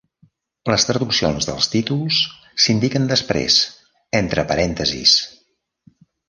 Les 0.73 0.85
traduccions 0.89 1.47
dels 1.49 1.67
títols 1.73 2.21
s'indiquen 2.63 3.05
després, 3.13 3.59
entre 4.21 4.47
parèntesis. 4.55 5.15